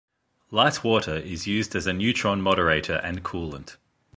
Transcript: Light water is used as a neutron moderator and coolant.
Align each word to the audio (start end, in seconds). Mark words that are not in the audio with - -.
Light 0.49 0.83
water 0.83 1.15
is 1.17 1.45
used 1.45 1.75
as 1.75 1.85
a 1.85 1.93
neutron 1.93 2.41
moderator 2.41 2.95
and 3.03 3.21
coolant. 3.23 3.77